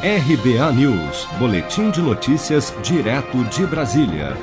[0.00, 4.36] RBA News, Boletim de Notícias, direto de Brasília.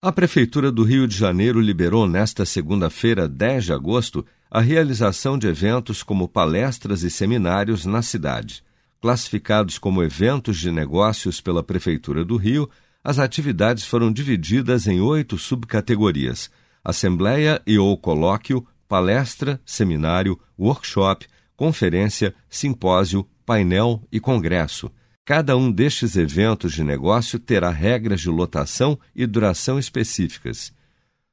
[0.00, 5.46] A Prefeitura do Rio de Janeiro liberou nesta segunda-feira, 10 de agosto, a realização de
[5.46, 8.64] eventos como palestras e seminários na cidade.
[9.02, 12.66] Classificados como eventos de negócios pela Prefeitura do Rio,
[13.04, 16.50] as atividades foram divididas em oito subcategorias:
[16.82, 24.92] assembleia e ou colóquio, palestra, seminário, workshop, conferência, simpósio, painel e congresso.
[25.24, 30.72] Cada um destes eventos de negócio terá regras de lotação e duração específicas.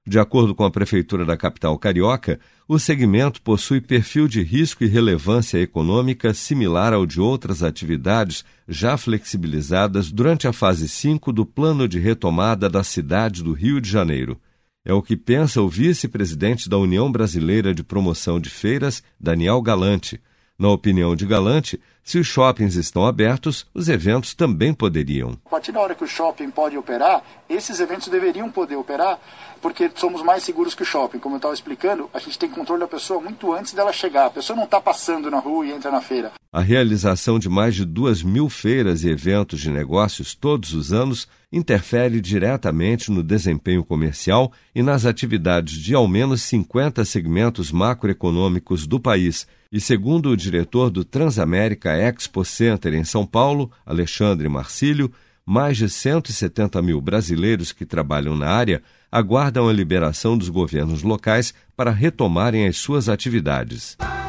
[0.04, 4.88] De acordo com a Prefeitura da capital carioca, o segmento possui perfil de risco e
[4.88, 11.88] relevância econômica similar ao de outras atividades já flexibilizadas durante a fase 5 do Plano
[11.88, 14.42] de Retomada da cidade do Rio de Janeiro.
[14.84, 20.20] É o que pensa o vice-presidente da União Brasileira de Promoção de Feiras, Daniel Galante.
[20.58, 25.38] Na opinião de Galante, se os shoppings estão abertos, os eventos também poderiam.
[25.46, 29.20] A partir da hora que o shopping pode operar, esses eventos deveriam poder operar,
[29.62, 31.20] porque somos mais seguros que o shopping.
[31.20, 34.28] Como eu estava explicando, a gente tem controle da pessoa muito antes dela chegar.
[34.28, 36.32] A pessoa não está passando na rua e entra na feira.
[36.50, 41.28] A realização de mais de duas mil feiras e eventos de negócios todos os anos
[41.52, 48.98] interfere diretamente no desempenho comercial e nas atividades de ao menos 50 segmentos macroeconômicos do
[48.98, 55.12] país e segundo o diretor do Transamérica Expo Center em São Paulo, Alexandre Marcílio,
[55.46, 58.82] mais de 170 mil brasileiros que trabalham na área
[59.12, 63.98] aguardam a liberação dos governos locais para retomarem as suas atividades.